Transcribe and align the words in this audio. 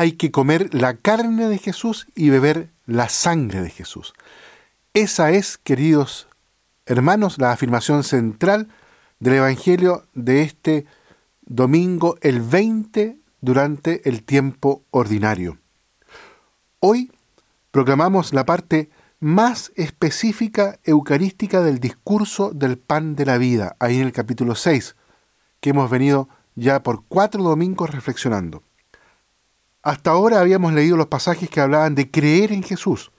hay 0.00 0.12
que 0.12 0.30
comer 0.30 0.72
la 0.72 0.96
carne 0.96 1.46
de 1.46 1.58
Jesús 1.58 2.06
y 2.14 2.30
beber 2.30 2.70
la 2.86 3.10
sangre 3.10 3.60
de 3.60 3.68
Jesús. 3.68 4.14
Esa 4.94 5.30
es, 5.30 5.58
queridos 5.58 6.26
hermanos, 6.86 7.36
la 7.36 7.52
afirmación 7.52 8.02
central 8.02 8.68
del 9.18 9.34
Evangelio 9.34 10.06
de 10.14 10.40
este 10.40 10.86
domingo, 11.42 12.16
el 12.22 12.40
20 12.40 13.18
durante 13.42 14.08
el 14.08 14.22
tiempo 14.22 14.84
ordinario. 14.90 15.58
Hoy 16.78 17.12
proclamamos 17.70 18.32
la 18.32 18.46
parte 18.46 18.88
más 19.18 19.70
específica 19.76 20.78
eucarística 20.82 21.60
del 21.60 21.78
discurso 21.78 22.52
del 22.52 22.78
pan 22.78 23.16
de 23.16 23.26
la 23.26 23.36
vida, 23.36 23.76
ahí 23.78 23.96
en 23.96 24.06
el 24.06 24.12
capítulo 24.12 24.54
6, 24.54 24.96
que 25.60 25.70
hemos 25.70 25.90
venido 25.90 26.30
ya 26.54 26.82
por 26.82 27.04
cuatro 27.06 27.42
domingos 27.42 27.90
reflexionando. 27.90 28.62
Hasta 29.82 30.10
ahora 30.10 30.40
habíamos 30.40 30.72
leído 30.72 30.96
los 30.96 31.06
pasajes 31.06 31.48
que 31.48 31.60
hablaban 31.60 31.94
de 31.94 32.10
creer 32.10 32.52
en 32.52 32.62
Jesús, 32.62 33.12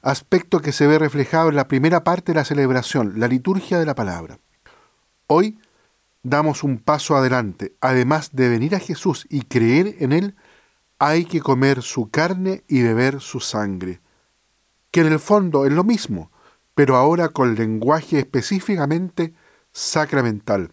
aspecto 0.00 0.60
que 0.60 0.72
se 0.72 0.86
ve 0.86 0.98
reflejado 0.98 1.50
en 1.50 1.56
la 1.56 1.68
primera 1.68 2.02
parte 2.02 2.32
de 2.32 2.36
la 2.36 2.44
celebración, 2.44 3.20
la 3.20 3.28
liturgia 3.28 3.78
de 3.78 3.86
la 3.86 3.94
palabra. 3.94 4.38
Hoy 5.26 5.58
damos 6.22 6.62
un 6.62 6.78
paso 6.78 7.16
adelante. 7.16 7.76
Además 7.80 8.30
de 8.32 8.48
venir 8.48 8.74
a 8.74 8.80
Jesús 8.80 9.26
y 9.28 9.42
creer 9.42 9.96
en 9.98 10.12
Él, 10.12 10.36
hay 10.98 11.24
que 11.24 11.40
comer 11.40 11.82
su 11.82 12.10
carne 12.10 12.64
y 12.68 12.82
beber 12.82 13.20
su 13.20 13.40
sangre, 13.40 14.00
que 14.90 15.00
en 15.00 15.08
el 15.08 15.18
fondo 15.18 15.66
es 15.66 15.72
lo 15.72 15.84
mismo, 15.84 16.30
pero 16.74 16.96
ahora 16.96 17.28
con 17.28 17.54
lenguaje 17.54 18.20
específicamente 18.20 19.34
sacramental. 19.72 20.72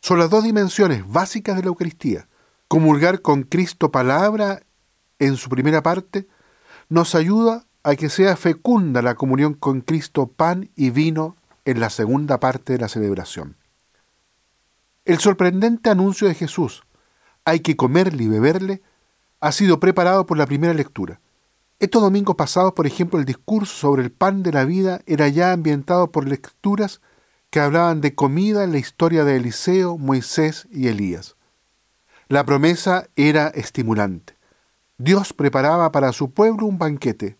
Son 0.00 0.18
las 0.18 0.30
dos 0.30 0.44
dimensiones 0.44 1.06
básicas 1.06 1.56
de 1.56 1.62
la 1.62 1.68
Eucaristía. 1.68 2.28
Comulgar 2.68 3.22
con 3.22 3.44
Cristo 3.44 3.90
palabra 3.90 4.60
en 5.18 5.36
su 5.36 5.48
primera 5.48 5.82
parte 5.82 6.28
nos 6.90 7.14
ayuda 7.14 7.64
a 7.82 7.96
que 7.96 8.10
sea 8.10 8.36
fecunda 8.36 9.00
la 9.00 9.14
comunión 9.14 9.54
con 9.54 9.80
Cristo 9.80 10.26
pan 10.26 10.68
y 10.76 10.90
vino 10.90 11.36
en 11.64 11.80
la 11.80 11.88
segunda 11.88 12.38
parte 12.40 12.74
de 12.74 12.78
la 12.78 12.88
celebración. 12.88 13.56
El 15.06 15.18
sorprendente 15.18 15.88
anuncio 15.88 16.28
de 16.28 16.34
Jesús, 16.34 16.84
hay 17.46 17.60
que 17.60 17.74
comerle 17.74 18.24
y 18.24 18.28
beberle, 18.28 18.82
ha 19.40 19.50
sido 19.52 19.80
preparado 19.80 20.26
por 20.26 20.36
la 20.36 20.46
primera 20.46 20.74
lectura. 20.74 21.22
Estos 21.78 22.02
domingos 22.02 22.36
pasados, 22.36 22.74
por 22.74 22.86
ejemplo, 22.86 23.18
el 23.18 23.24
discurso 23.24 23.74
sobre 23.74 24.02
el 24.02 24.12
pan 24.12 24.42
de 24.42 24.52
la 24.52 24.66
vida 24.66 25.00
era 25.06 25.28
ya 25.28 25.52
ambientado 25.52 26.12
por 26.12 26.28
lecturas 26.28 27.00
que 27.48 27.60
hablaban 27.60 28.02
de 28.02 28.14
comida 28.14 28.62
en 28.64 28.72
la 28.72 28.78
historia 28.78 29.24
de 29.24 29.36
Eliseo, 29.36 29.96
Moisés 29.96 30.68
y 30.70 30.88
Elías. 30.88 31.37
La 32.30 32.44
promesa 32.44 33.08
era 33.16 33.48
estimulante. 33.48 34.34
Dios 34.98 35.32
preparaba 35.32 35.90
para 35.92 36.12
su 36.12 36.30
pueblo 36.30 36.66
un 36.66 36.76
banquete. 36.76 37.38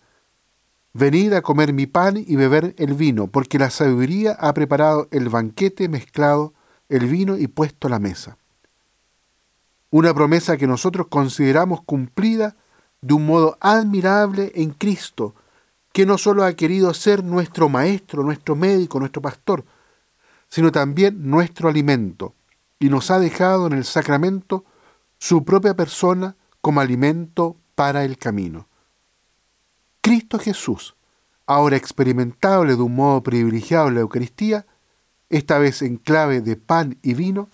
Venid 0.95 1.35
a 1.35 1.43
comer 1.43 1.75
mi 1.75 1.87
pan 1.87 2.17
y 2.17 2.37
beber 2.37 2.75
el 2.79 2.95
vino, 2.95 3.27
porque 3.27 3.59
la 3.59 3.69
sabiduría 3.69 4.33
ha 4.33 4.55
preparado 4.55 5.07
el 5.11 5.29
banquete 5.29 5.91
mezclado, 5.91 6.55
el 6.89 7.07
vino 7.07 7.37
y 7.37 7.49
puesto 7.49 7.91
la 7.91 7.99
mesa. 7.99 8.39
Una 9.91 10.15
promesa 10.15 10.57
que 10.57 10.67
nosotros 10.67 11.09
consideramos 11.09 11.83
cumplida 11.83 12.57
de 13.03 13.13
un 13.13 13.27
modo 13.27 13.59
admirable 13.61 14.53
en 14.55 14.71
Cristo, 14.71 15.35
que 15.93 16.07
no 16.07 16.17
solo 16.17 16.45
ha 16.45 16.55
querido 16.55 16.95
ser 16.95 17.23
nuestro 17.23 17.69
maestro, 17.69 18.23
nuestro 18.23 18.57
médico, 18.57 18.99
nuestro 18.99 19.21
pastor, 19.21 19.67
sino 20.49 20.73
también 20.73 21.29
nuestro 21.29 21.69
alimento, 21.69 22.33
y 22.79 22.89
nos 22.89 23.11
ha 23.11 23.19
dejado 23.19 23.67
en 23.67 23.75
el 23.75 23.85
sacramento 23.85 24.65
su 25.19 25.45
propia 25.45 25.75
persona 25.75 26.37
como 26.61 26.81
alimento 26.81 27.57
para 27.75 28.05
el 28.05 28.17
camino. 28.17 28.69
Cristo 30.01 30.39
Jesús, 30.39 30.97
ahora 31.47 31.77
experimentable 31.77 32.77
de 32.77 32.83
un 32.83 32.95
modo 32.95 33.23
privilegiado 33.23 33.89
en 33.89 33.95
la 33.95 34.01
Eucaristía, 34.01 34.67
esta 35.29 35.59
vez 35.59 35.83
en 35.83 35.97
clave 35.97 36.41
de 36.41 36.57
pan 36.57 36.99
y 37.03 37.15
vino, 37.15 37.51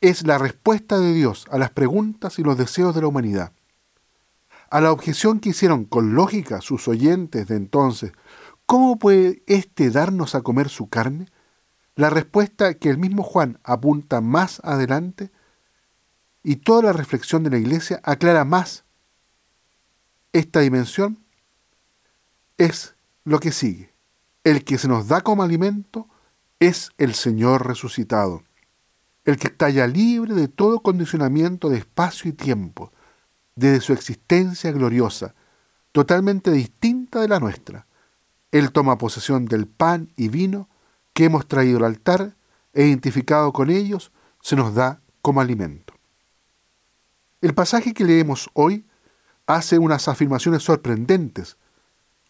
es 0.00 0.26
la 0.26 0.38
respuesta 0.38 0.98
de 0.98 1.12
Dios 1.12 1.46
a 1.50 1.58
las 1.58 1.70
preguntas 1.70 2.38
y 2.38 2.42
los 2.42 2.56
deseos 2.56 2.94
de 2.94 3.02
la 3.02 3.08
humanidad. 3.08 3.52
A 4.70 4.80
la 4.80 4.90
objeción 4.90 5.38
que 5.38 5.50
hicieron 5.50 5.84
con 5.84 6.14
lógica 6.14 6.60
sus 6.60 6.88
oyentes 6.88 7.46
de 7.48 7.56
entonces, 7.56 8.12
¿cómo 8.66 8.98
puede 8.98 9.42
éste 9.46 9.90
darnos 9.90 10.34
a 10.34 10.40
comer 10.40 10.70
su 10.70 10.88
carne? 10.88 11.26
La 11.94 12.08
respuesta 12.08 12.74
que 12.74 12.88
el 12.88 12.96
mismo 12.96 13.22
Juan 13.22 13.58
apunta 13.64 14.22
más 14.22 14.60
adelante 14.64 15.30
y 16.42 16.56
toda 16.56 16.82
la 16.82 16.92
reflexión 16.92 17.42
de 17.42 17.50
la 17.50 17.58
Iglesia 17.58 18.00
aclara 18.02 18.44
más 18.44 18.84
esta 20.32 20.60
dimensión 20.60 21.18
es 22.56 22.94
lo 23.24 23.38
que 23.38 23.52
sigue. 23.52 23.92
El 24.44 24.64
que 24.64 24.78
se 24.78 24.88
nos 24.88 25.06
da 25.08 25.20
como 25.20 25.42
alimento 25.42 26.08
es 26.58 26.90
el 26.96 27.14
Señor 27.14 27.66
resucitado, 27.66 28.42
el 29.24 29.36
que 29.36 29.48
está 29.48 29.68
ya 29.68 29.86
libre 29.86 30.34
de 30.34 30.48
todo 30.48 30.80
condicionamiento 30.80 31.68
de 31.68 31.78
espacio 31.78 32.30
y 32.30 32.32
tiempo, 32.32 32.92
desde 33.54 33.80
su 33.80 33.92
existencia 33.92 34.72
gloriosa, 34.72 35.34
totalmente 35.92 36.50
distinta 36.50 37.20
de 37.20 37.28
la 37.28 37.38
nuestra. 37.38 37.86
Él 38.50 38.72
toma 38.72 38.98
posesión 38.98 39.44
del 39.44 39.66
pan 39.66 40.12
y 40.16 40.28
vino 40.28 40.68
que 41.12 41.26
hemos 41.26 41.46
traído 41.46 41.78
al 41.78 41.84
altar 41.84 42.36
e 42.72 42.86
identificado 42.86 43.52
con 43.52 43.70
ellos, 43.70 44.12
se 44.40 44.56
nos 44.56 44.74
da 44.74 45.02
como 45.20 45.40
alimento. 45.40 45.91
El 47.42 47.54
pasaje 47.54 47.92
que 47.92 48.04
leemos 48.04 48.48
hoy 48.54 48.86
hace 49.48 49.78
unas 49.78 50.06
afirmaciones 50.06 50.62
sorprendentes 50.62 51.56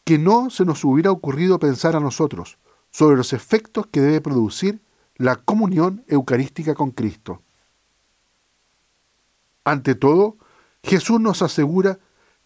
que 0.04 0.18
no 0.18 0.48
se 0.48 0.64
nos 0.64 0.82
hubiera 0.84 1.10
ocurrido 1.12 1.58
pensar 1.58 1.94
a 1.94 2.00
nosotros 2.00 2.58
sobre 2.90 3.16
los 3.16 3.34
efectos 3.34 3.86
que 3.86 4.00
debe 4.00 4.22
producir 4.22 4.80
la 5.16 5.36
comunión 5.36 6.02
eucarística 6.08 6.74
con 6.74 6.92
Cristo. 6.92 7.42
Ante 9.64 9.94
todo, 9.94 10.38
Jesús 10.82 11.20
nos 11.20 11.42
asegura 11.42 11.98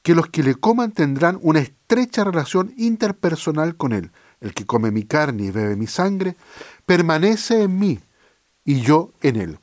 que 0.03 0.17
los 0.17 0.29
que 0.29 0.43
le 0.43 0.57
coman 0.57 0.91
tendrán 0.91 1.39
una 1.43 1.61
estrecha 1.61 2.25
relación 2.25 2.75
interpersonal 2.77 3.77
con 3.77 3.93
Él. 3.93 4.11
El 4.41 4.55
que 4.55 4.67
come 4.67 4.91
mi 4.91 5.05
carne 5.05 5.45
y 5.45 5.51
bebe 5.53 5.77
mi 5.77 5.87
sangre, 5.87 6.37
permanece 6.85 7.63
en 7.63 7.79
mí 7.79 8.01
y 8.65 8.81
yo 8.81 9.13
en 9.23 9.37
Él. 9.37 9.59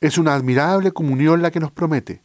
Es 0.00 0.16
una 0.16 0.34
admirable 0.34 0.92
comunión 0.92 1.42
la 1.42 1.50
que 1.50 1.60
nos 1.60 1.72
promete, 1.72 2.22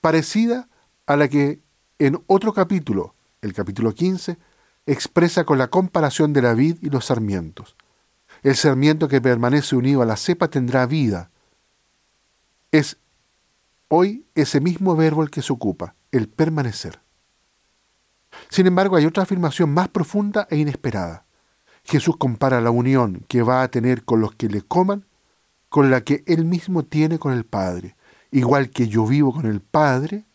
parecida 0.00 0.68
a 1.06 1.16
la 1.16 1.28
que 1.28 1.60
en 1.98 2.22
otro 2.26 2.52
capítulo, 2.52 3.14
el 3.42 3.52
capítulo 3.52 3.92
15, 3.92 4.38
expresa 4.86 5.44
con 5.44 5.58
la 5.58 5.68
comparación 5.68 6.32
de 6.32 6.42
la 6.42 6.54
vid 6.54 6.76
y 6.82 6.90
los 6.90 7.06
sarmientos. 7.06 7.76
El 8.42 8.54
sarmiento 8.54 9.08
que 9.08 9.20
permanece 9.20 9.74
unido 9.74 10.02
a 10.02 10.06
la 10.06 10.16
cepa 10.16 10.48
tendrá 10.48 10.86
vida. 10.86 11.30
Es 12.70 12.98
hoy 13.88 14.26
ese 14.34 14.60
mismo 14.60 14.94
verbo 14.94 15.22
el 15.22 15.30
que 15.30 15.42
se 15.42 15.52
ocupa, 15.52 15.94
el 16.12 16.28
permanecer. 16.28 17.00
Sin 18.50 18.66
embargo, 18.66 18.96
hay 18.96 19.06
otra 19.06 19.24
afirmación 19.24 19.70
más 19.70 19.88
profunda 19.88 20.46
e 20.50 20.58
inesperada. 20.58 21.24
Jesús 21.82 22.16
compara 22.18 22.60
la 22.60 22.70
unión 22.70 23.24
que 23.26 23.42
va 23.42 23.62
a 23.62 23.68
tener 23.68 24.04
con 24.04 24.20
los 24.20 24.34
que 24.34 24.48
le 24.48 24.62
coman 24.62 25.05
con 25.68 25.90
la 25.90 26.02
que 26.02 26.22
Él 26.26 26.44
mismo 26.44 26.84
tiene 26.84 27.18
con 27.18 27.32
el 27.32 27.44
Padre. 27.44 27.96
Igual 28.30 28.70
que 28.70 28.88
yo 28.88 29.06
vivo 29.06 29.32
con 29.32 29.46
el 29.46 29.60
Padre, 29.60 30.26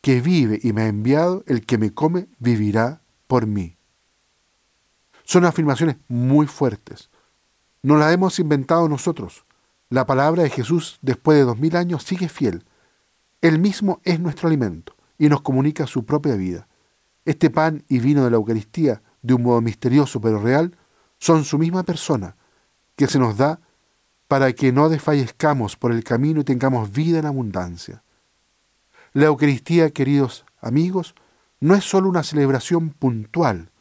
que 0.00 0.20
vive 0.20 0.58
y 0.62 0.72
me 0.72 0.82
ha 0.82 0.88
enviado, 0.88 1.44
el 1.46 1.64
que 1.64 1.78
me 1.78 1.94
come 1.94 2.28
vivirá 2.38 3.02
por 3.26 3.46
mí. 3.46 3.76
Son 5.24 5.44
afirmaciones 5.44 5.96
muy 6.08 6.46
fuertes. 6.46 7.10
No 7.82 7.96
las 7.96 8.12
hemos 8.12 8.38
inventado 8.38 8.88
nosotros. 8.88 9.44
La 9.88 10.06
palabra 10.06 10.42
de 10.42 10.50
Jesús 10.50 10.98
después 11.02 11.38
de 11.38 11.44
dos 11.44 11.58
mil 11.58 11.76
años 11.76 12.02
sigue 12.02 12.28
fiel. 12.28 12.64
Él 13.40 13.58
mismo 13.58 14.00
es 14.04 14.20
nuestro 14.20 14.48
alimento 14.48 14.94
y 15.18 15.28
nos 15.28 15.42
comunica 15.42 15.86
su 15.86 16.04
propia 16.04 16.34
vida. 16.34 16.68
Este 17.24 17.50
pan 17.50 17.84
y 17.88 18.00
vino 18.00 18.24
de 18.24 18.30
la 18.30 18.36
Eucaristía, 18.36 19.02
de 19.22 19.34
un 19.34 19.42
modo 19.42 19.60
misterioso 19.60 20.20
pero 20.20 20.40
real, 20.40 20.76
son 21.18 21.44
su 21.44 21.58
misma 21.58 21.84
persona, 21.84 22.36
que 22.96 23.06
se 23.06 23.18
nos 23.18 23.36
da 23.36 23.60
para 24.32 24.54
que 24.54 24.72
no 24.72 24.88
desfallezcamos 24.88 25.76
por 25.76 25.92
el 25.92 26.04
camino 26.04 26.40
y 26.40 26.44
tengamos 26.44 26.90
vida 26.90 27.18
en 27.18 27.26
abundancia. 27.26 28.02
La 29.12 29.26
Eucaristía, 29.26 29.90
queridos 29.90 30.46
amigos, 30.62 31.14
no 31.60 31.74
es 31.74 31.84
solo 31.84 32.08
una 32.08 32.22
celebración 32.22 32.88
puntual 32.88 33.72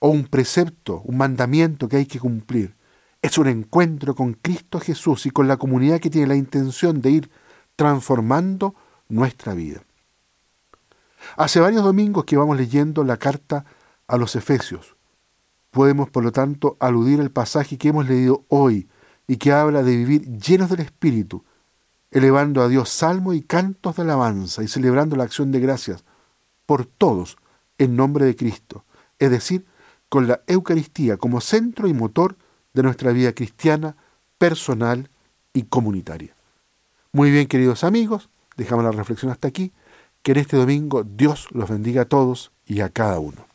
o 0.00 0.08
un 0.08 0.26
precepto, 0.26 1.02
un 1.04 1.18
mandamiento 1.18 1.86
que 1.88 1.98
hay 1.98 2.06
que 2.06 2.18
cumplir. 2.18 2.74
Es 3.22 3.38
un 3.38 3.46
encuentro 3.46 4.16
con 4.16 4.32
Cristo 4.32 4.80
Jesús 4.80 5.24
y 5.24 5.30
con 5.30 5.46
la 5.46 5.56
comunidad 5.56 6.00
que 6.00 6.10
tiene 6.10 6.26
la 6.26 6.34
intención 6.34 7.00
de 7.00 7.10
ir 7.12 7.30
transformando 7.76 8.74
nuestra 9.08 9.54
vida. 9.54 9.84
Hace 11.36 11.60
varios 11.60 11.84
domingos 11.84 12.24
que 12.24 12.36
vamos 12.36 12.56
leyendo 12.56 13.04
la 13.04 13.18
carta 13.18 13.64
a 14.08 14.16
los 14.16 14.34
Efesios. 14.34 14.96
Podemos, 15.70 16.10
por 16.10 16.24
lo 16.24 16.32
tanto, 16.32 16.76
aludir 16.80 17.20
al 17.20 17.30
pasaje 17.30 17.78
que 17.78 17.90
hemos 17.90 18.08
leído 18.08 18.44
hoy 18.48 18.88
y 19.26 19.36
que 19.36 19.52
habla 19.52 19.82
de 19.82 19.96
vivir 19.96 20.38
llenos 20.38 20.70
del 20.70 20.80
Espíritu, 20.80 21.44
elevando 22.10 22.62
a 22.62 22.68
Dios 22.68 22.88
salmo 22.88 23.32
y 23.32 23.42
cantos 23.42 23.96
de 23.96 24.02
alabanza 24.02 24.62
y 24.62 24.68
celebrando 24.68 25.16
la 25.16 25.24
acción 25.24 25.50
de 25.52 25.60
gracias 25.60 26.04
por 26.64 26.86
todos 26.86 27.36
en 27.78 27.96
nombre 27.96 28.24
de 28.24 28.36
Cristo, 28.36 28.84
es 29.18 29.30
decir, 29.30 29.66
con 30.08 30.28
la 30.28 30.42
Eucaristía 30.46 31.16
como 31.16 31.40
centro 31.40 31.88
y 31.88 31.94
motor 31.94 32.36
de 32.72 32.82
nuestra 32.82 33.12
vida 33.12 33.32
cristiana, 33.32 33.96
personal 34.38 35.10
y 35.52 35.62
comunitaria. 35.64 36.36
Muy 37.12 37.30
bien, 37.30 37.46
queridos 37.46 37.82
amigos, 37.82 38.28
dejamos 38.56 38.84
la 38.84 38.92
reflexión 38.92 39.32
hasta 39.32 39.48
aquí. 39.48 39.72
Que 40.22 40.32
en 40.32 40.38
este 40.38 40.56
domingo 40.56 41.04
Dios 41.04 41.46
los 41.52 41.70
bendiga 41.70 42.02
a 42.02 42.04
todos 42.04 42.52
y 42.66 42.80
a 42.80 42.88
cada 42.88 43.20
uno. 43.20 43.45